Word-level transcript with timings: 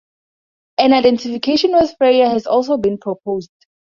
An 0.79 0.93
identification 0.93 1.73
with 1.73 1.93
Freyr 1.99 2.27
has 2.29 2.47
also 2.47 2.75
been 2.77 2.97
proposed. 2.97 3.51